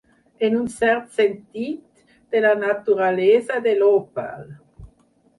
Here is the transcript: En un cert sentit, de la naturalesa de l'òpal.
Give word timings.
En 0.45 0.53
un 0.59 0.69
cert 0.75 1.09
sentit, 1.17 1.83
de 2.35 2.41
la 2.45 2.53
naturalesa 2.61 3.59
de 3.67 3.75
l'òpal. 3.83 4.49